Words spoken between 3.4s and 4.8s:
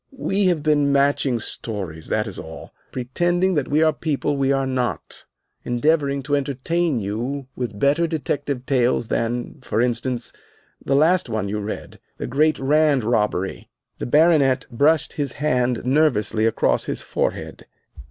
that we are people we are